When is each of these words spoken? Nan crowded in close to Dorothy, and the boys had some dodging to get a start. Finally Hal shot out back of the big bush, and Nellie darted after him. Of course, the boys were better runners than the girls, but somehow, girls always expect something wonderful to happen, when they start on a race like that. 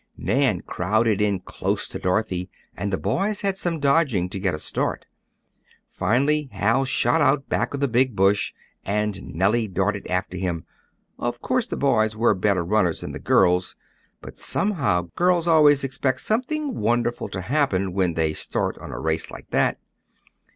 Nan 0.17 0.61
crowded 0.61 1.21
in 1.21 1.41
close 1.41 1.87
to 1.89 1.99
Dorothy, 1.99 2.49
and 2.75 2.91
the 2.91 2.97
boys 2.97 3.41
had 3.41 3.55
some 3.55 3.79
dodging 3.79 4.29
to 4.29 4.39
get 4.39 4.55
a 4.55 4.57
start. 4.57 5.05
Finally 5.87 6.49
Hal 6.53 6.85
shot 6.85 7.21
out 7.21 7.47
back 7.49 7.75
of 7.75 7.81
the 7.81 7.87
big 7.87 8.15
bush, 8.15 8.51
and 8.83 9.21
Nellie 9.35 9.67
darted 9.67 10.07
after 10.07 10.37
him. 10.37 10.65
Of 11.19 11.39
course, 11.39 11.67
the 11.67 11.77
boys 11.77 12.17
were 12.17 12.33
better 12.33 12.65
runners 12.65 13.01
than 13.01 13.11
the 13.11 13.19
girls, 13.19 13.75
but 14.21 14.39
somehow, 14.39 15.09
girls 15.15 15.45
always 15.47 15.83
expect 15.83 16.21
something 16.21 16.73
wonderful 16.75 17.29
to 17.29 17.41
happen, 17.41 17.93
when 17.93 18.15
they 18.15 18.33
start 18.33 18.79
on 18.79 18.89
a 18.91 18.97
race 18.99 19.29
like 19.29 19.51
that. 19.51 19.77